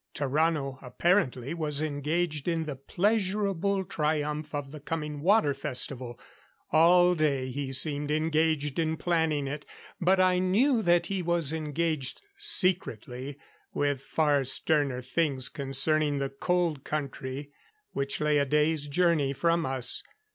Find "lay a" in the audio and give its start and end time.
18.19-18.45